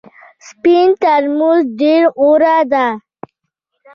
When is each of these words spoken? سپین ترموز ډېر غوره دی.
سپین 0.47 0.87
ترموز 1.01 1.59
ډېر 1.79 2.03
غوره 2.17 2.57
دی. 2.71 2.87